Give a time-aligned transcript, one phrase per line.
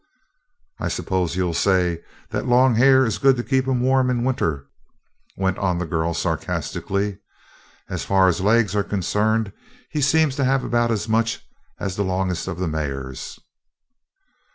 [0.79, 4.65] "I suppose you'll say that long hair is good to keep him warm in winter,"
[5.37, 7.19] went on the girl sarcastically.
[7.87, 9.53] "As far as legs are concerned,
[9.91, 11.45] he seems to have about as much
[11.79, 13.39] as the longest of the mares."